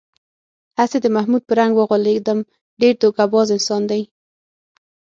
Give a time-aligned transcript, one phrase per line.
[0.79, 2.39] هسې د محمود په رنگ و غولېدم،
[2.81, 4.01] ډېر دوکه باز انسان دی.